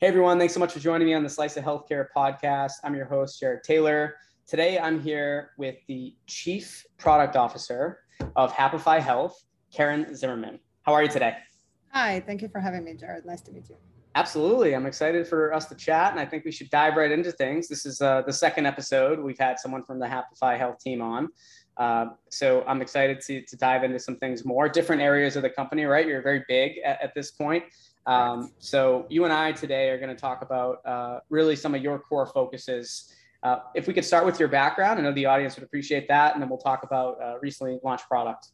[0.00, 2.72] Hey everyone, thanks so much for joining me on the Slice of Healthcare podcast.
[2.82, 4.14] I'm your host, Jared Taylor.
[4.46, 7.98] Today I'm here with the Chief Product Officer
[8.34, 10.58] of Happify Health, Karen Zimmerman.
[10.84, 11.36] How are you today?
[11.92, 13.26] Hi, thank you for having me, Jared.
[13.26, 13.76] Nice to meet you.
[14.14, 14.74] Absolutely.
[14.74, 17.68] I'm excited for us to chat, and I think we should dive right into things.
[17.68, 19.20] This is uh, the second episode.
[19.20, 21.28] We've had someone from the Happify Health team on.
[21.76, 25.50] Uh, so I'm excited to, to dive into some things more, different areas of the
[25.50, 26.06] company, right?
[26.06, 27.64] You're very big at, at this point.
[28.06, 31.82] Um, so you and I today are going to talk about uh, really some of
[31.82, 33.12] your core focuses.
[33.42, 36.34] Uh, if we could start with your background, I know the audience would appreciate that,
[36.34, 38.48] and then we'll talk about uh, recently launched product.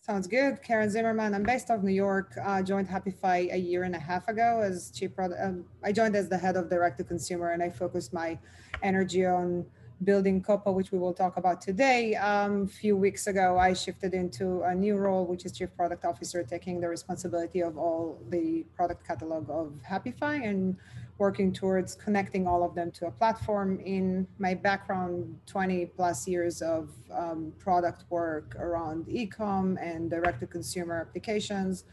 [0.00, 0.62] Sounds good.
[0.62, 1.34] Karen Zimmerman.
[1.34, 2.36] I'm based out of New York.
[2.44, 5.40] I joined Happify a year and a half ago as chief product.
[5.42, 8.38] Um, I joined as the head of direct to consumer, and I focused my
[8.82, 9.64] energy on
[10.04, 12.14] building Copa, which we will talk about today.
[12.14, 16.04] Um, a few weeks ago, I shifted into a new role, which is Chief Product
[16.04, 20.76] Officer, taking the responsibility of all the product catalog of Happify and
[21.18, 23.80] working towards connecting all of them to a platform.
[23.80, 31.84] In my background, 20 plus years of um, product work around e-com and direct-to-consumer applications,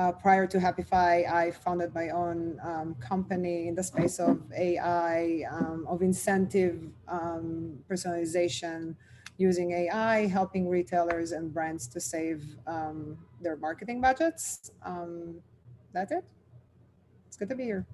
[0.00, 5.42] uh, prior to Happify, I founded my own um, company in the space of AI,
[5.50, 8.94] um, of incentive um, personalization
[9.36, 14.70] using AI, helping retailers and brands to save um, their marketing budgets.
[14.82, 15.40] Um,
[15.92, 16.24] that's it.
[17.28, 17.86] It's good to be here.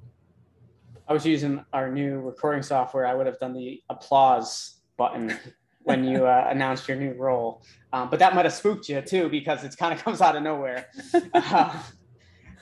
[1.08, 3.06] I was using our new recording software.
[3.06, 5.36] I would have done the applause button
[5.86, 7.62] when you uh, announced your new role.
[7.92, 10.42] Um, but that might have spooked you too, because it kind of comes out of
[10.42, 10.86] nowhere.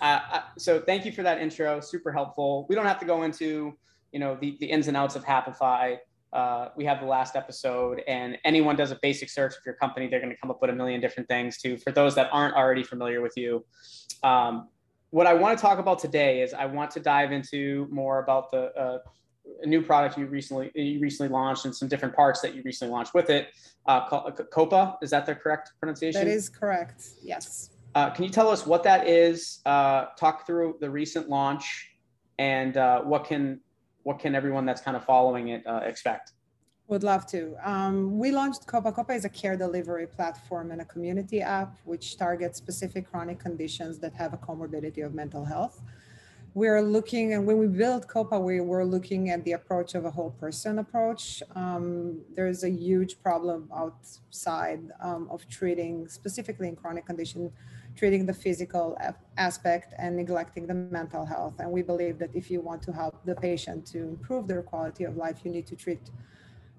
[0.03, 1.81] Uh, uh, so thank you for that intro.
[1.81, 2.67] Super helpful.
[2.69, 3.73] We don't have to go into,
[4.13, 5.97] you know, the, the ins and outs of Happify.
[6.33, 10.09] Uh, we have the last episode and anyone does a basic search of your company,
[10.09, 11.79] they're going to come up with a million different things too.
[11.79, 13.65] For those that aren't already familiar with you,
[14.25, 14.69] um,
[15.11, 18.51] what I want to talk about today is I want to dive into more about
[18.51, 18.99] the uh,
[19.63, 22.93] a new product you recently you recently launched and some different parts that you recently
[22.93, 23.49] launched with it.
[23.87, 26.25] Uh, Copa, is that the correct pronunciation?
[26.25, 27.11] That is correct.
[27.23, 27.71] Yes.
[27.95, 29.61] Uh, can you tell us what that is?
[29.67, 31.91] Uh, talk through the recent launch
[32.39, 33.61] and uh, what can
[34.03, 36.33] what can everyone that's kind of following it uh, expect?
[36.89, 37.57] Would love to.
[37.65, 38.93] Um, we launched Copa.
[38.93, 43.99] Copa is a care delivery platform and a community app which targets specific chronic conditions
[44.01, 45.81] that have a comorbidity of mental health
[46.55, 50.11] we're looking and when we build copa we were looking at the approach of a
[50.11, 51.43] whole person approach.
[51.57, 57.53] Um, there's a huge problem outside um, of treating specifically in chronic condition
[57.97, 58.97] treating the physical
[59.37, 61.55] aspect and neglecting the mental health.
[61.61, 65.05] And we believe that if you want to help the patient to improve their quality
[65.05, 66.11] of life you need to treat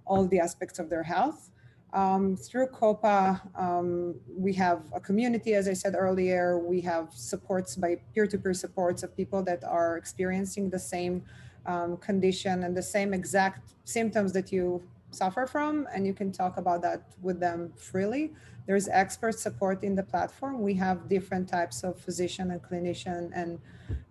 [0.06, 1.50] all the aspects of their health
[1.96, 7.78] um, through COPA, um, we have a community, as I said earlier, we have supports
[7.78, 11.24] by peer-to-peer supports of people that are experiencing the same
[11.66, 14.84] um, condition and the same exact symptoms that you
[15.16, 18.34] suffer from, and you can talk about that with them freely.
[18.68, 20.62] There's expert support in the platform.
[20.62, 23.60] We have different types of physician and clinician and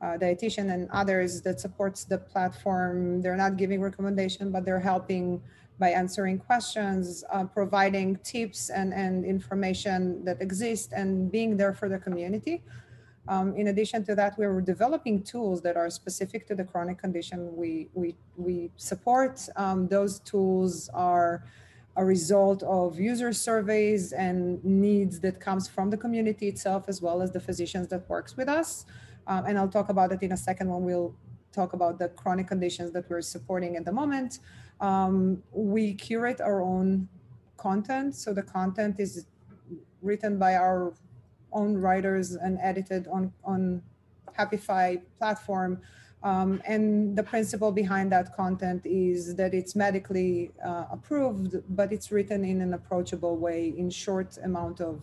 [0.01, 3.21] uh, dietitian and others that supports the platform.
[3.21, 5.43] They're not giving recommendation, but they're helping
[5.79, 11.89] by answering questions, uh, providing tips and, and information that exist and being there for
[11.89, 12.63] the community.
[13.27, 16.99] Um, in addition to that, we are developing tools that are specific to the chronic
[16.99, 19.49] condition we, we, we support.
[19.57, 21.45] Um, those tools are
[21.97, 27.23] a result of user surveys and needs that comes from the community itself, as well
[27.23, 28.85] as the physicians that works with us.
[29.27, 31.15] Um, and I'll talk about it in a second when we'll
[31.53, 34.41] talk about the chronic conditions that we're supporting at the moment.
[34.81, 37.09] Um, we curate our own
[37.57, 38.17] content.
[38.17, 39.27] So the content is
[40.03, 40.93] written by our
[41.55, 43.83] own writers and edited on, on
[44.39, 45.81] Happify platform.
[46.23, 52.11] Um, and the principle behind that content is that it's medically uh, approved, but it's
[52.11, 55.03] written in an approachable way in short amount of,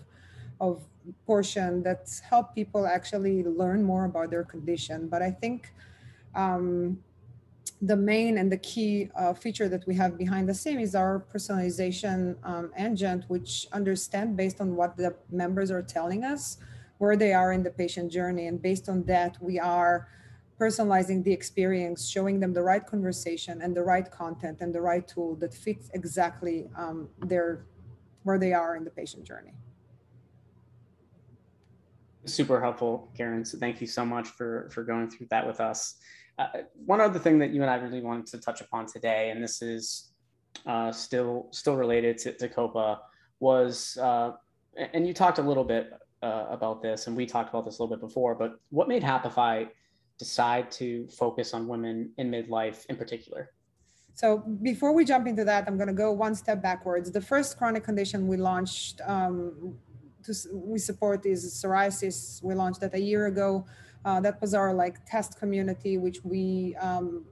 [0.60, 0.82] of
[1.26, 5.08] portion that help people actually learn more about their condition.
[5.08, 5.74] But I think
[6.34, 6.98] um,
[7.82, 11.26] the main and the key uh, feature that we have behind the scene is our
[11.34, 16.58] personalization um, engine, which understand based on what the members are telling us,
[17.00, 18.46] where they are in the patient journey.
[18.46, 20.08] And based on that, we are
[20.60, 25.08] personalizing the experience, showing them the right conversation and the right content and the right
[25.08, 27.66] tool that fits exactly um, their
[28.24, 29.54] where they are in the patient journey.
[32.26, 33.44] Super helpful, Karen.
[33.44, 35.96] So thank you so much for for going through that with us.
[36.42, 39.44] Uh, one other thing that you and I really wanted to touch upon today, and
[39.44, 40.12] this is
[40.66, 43.00] uh, still still related to, to COPA,
[43.40, 44.32] was uh,
[44.94, 45.92] and you talked a little bit
[46.24, 49.04] uh, about this, and we talked about this a little bit before, but what made
[49.04, 49.68] Happify
[50.18, 53.52] decide to focus on women in midlife in particular?
[54.14, 57.12] So before we jump into that, I'm going to go one step backwards.
[57.12, 59.76] The first chronic condition we launched um,
[60.26, 62.44] to we support is psoriasis.
[62.44, 63.66] We launched that a year ago.
[64.04, 67.26] Uh, that was our like test community, which we um,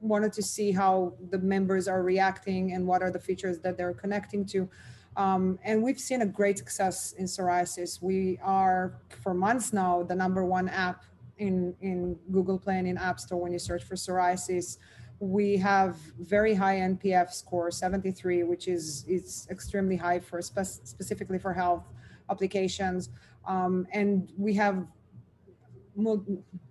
[0.00, 3.94] wanted to see how the members are reacting and what are the features that they're
[3.94, 4.68] connecting to.
[5.16, 8.00] Um, and we've seen a great success in psoriasis.
[8.00, 11.04] We are for months now the number one app
[11.38, 14.78] in in Google Play and in App Store when you search for psoriasis
[15.20, 21.38] we have very high NPS score, 73, which is it's extremely high for spe- specifically
[21.38, 21.84] for health
[22.30, 23.10] applications.
[23.46, 24.86] Um, and we have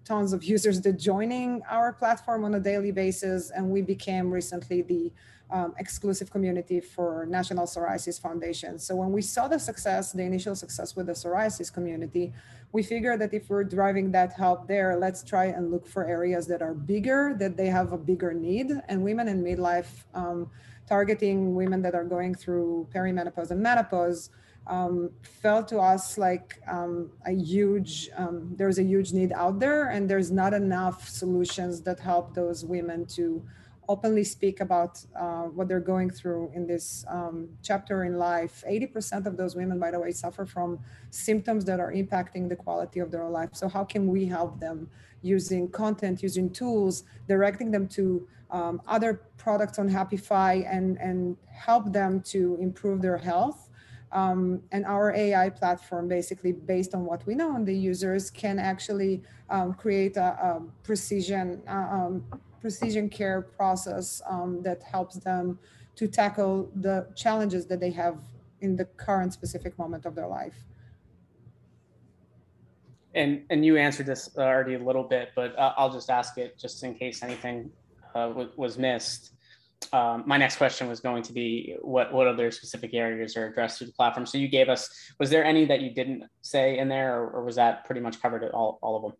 [0.06, 3.52] tons of users that joining our platform on a daily basis.
[3.52, 5.12] And we became recently the
[5.52, 8.78] um, exclusive community for National Psoriasis Foundation.
[8.78, 12.34] So when we saw the success, the initial success with the psoriasis community,
[12.72, 16.46] we figured that if we're driving that help there, let's try and look for areas
[16.48, 18.72] that are bigger, that they have a bigger need.
[18.88, 20.52] And women in midlife, um,
[20.88, 24.30] targeting women that are going through perimenopause and menopause,
[24.68, 29.90] um, felt to us like um, a huge, um, there's a huge need out there,
[29.90, 33.44] and there's not enough solutions that help those women to
[33.90, 38.64] openly speak about uh, what they're going through in this um, chapter in life.
[38.70, 40.80] 80% of those women, by the way, suffer from
[41.10, 43.50] symptoms that are impacting the quality of their life.
[43.54, 44.90] So, how can we help them
[45.24, 51.92] using content, using tools, directing them to um, other products on Happify and, and help
[51.92, 53.69] them to improve their health?
[54.12, 58.58] Um, and our AI platform, basically based on what we know and the users, can
[58.58, 62.10] actually um, create a, a precision uh,
[62.62, 65.60] precision care process um, that helps them
[65.96, 68.18] to tackle the challenges that they have
[68.62, 70.64] in the current specific moment of their life.
[73.16, 76.58] And and you answered this already a little bit, but uh, I'll just ask it
[76.60, 77.72] just in case anything
[78.14, 79.32] uh, was missed.
[79.94, 83.78] Um, my next question was going to be what what other specific areas are addressed
[83.78, 84.26] through the platform.
[84.26, 84.90] So you gave us
[85.20, 88.22] was there any that you didn't say in there, or, or was that pretty much
[88.22, 89.14] covered at all all of them?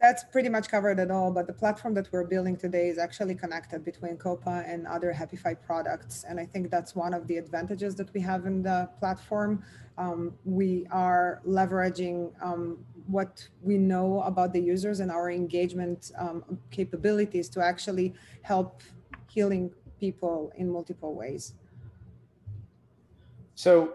[0.00, 1.32] that's pretty much covered at all.
[1.32, 5.60] But the platform that we're building today is actually connected between COPA and other Happify
[5.60, 6.24] products.
[6.28, 9.64] And I think that's one of the advantages that we have in the platform.
[9.96, 12.78] Um, we are leveraging um,
[13.08, 18.82] what we know about the users and our engagement um, capabilities to actually help
[19.28, 21.54] healing people in multiple ways.
[23.54, 23.94] So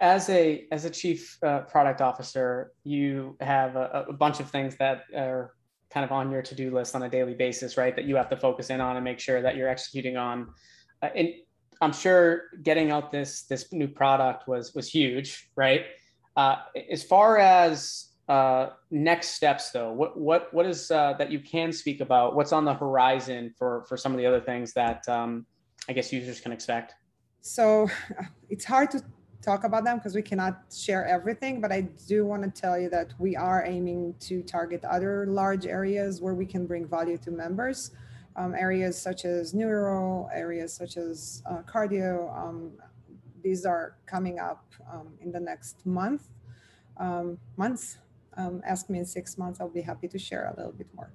[0.00, 4.76] as a as a chief uh, product officer, you have a, a, bunch of things
[4.76, 5.54] that are
[5.90, 7.94] kind of on your to do list on a daily basis, right?
[7.94, 10.48] That you have to focus in on and make sure that you're executing on.
[11.02, 11.28] Uh, and
[11.80, 15.86] I'm sure getting out this this new product was was huge, right?
[16.36, 16.56] Uh,
[16.90, 21.72] as far as uh, next steps, though, what what what is uh, that you can
[21.72, 22.36] speak about?
[22.36, 25.46] What's on the horizon for for some of the other things that um,
[25.88, 26.94] I guess users can expect?
[27.40, 27.88] So
[28.50, 29.02] it's hard to
[29.40, 31.60] talk about them because we cannot share everything.
[31.62, 35.64] But I do want to tell you that we are aiming to target other large
[35.64, 37.92] areas where we can bring value to members.
[38.36, 42.30] Um, areas such as neuro, areas such as uh, cardio.
[42.38, 42.72] Um,
[43.42, 46.28] these are coming up um, in the next month,
[46.98, 47.98] um, months.
[48.38, 49.60] Um, ask me in six months.
[49.60, 51.10] I'll be happy to share a little bit more.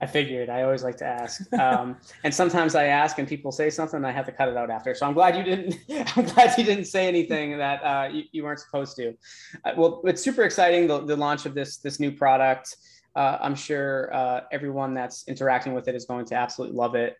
[0.00, 0.48] I figured.
[0.48, 4.06] I always like to ask, um, and sometimes I ask and people say something, and
[4.06, 4.94] I have to cut it out after.
[4.94, 5.76] So I'm glad you didn't.
[6.16, 9.14] I'm glad you didn't say anything that uh, you, you, weren't supposed to.
[9.64, 12.76] Uh, well, it's super exciting the, the launch of this this new product.
[13.16, 17.16] Uh, I'm sure uh, everyone that's interacting with it is going to absolutely love it.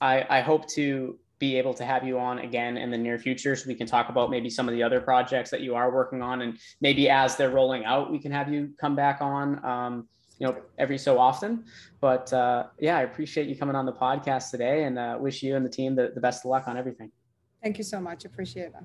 [0.00, 3.54] I, I hope to be able to have you on again in the near future
[3.54, 6.22] so we can talk about maybe some of the other projects that you are working
[6.22, 10.08] on and maybe as they're rolling out we can have you come back on um,
[10.38, 11.64] you know every so often.
[12.00, 15.56] But uh, yeah, I appreciate you coming on the podcast today, and uh, wish you
[15.56, 17.10] and the team the, the best of luck on everything.
[17.62, 18.24] Thank you so much.
[18.24, 18.84] Appreciate that.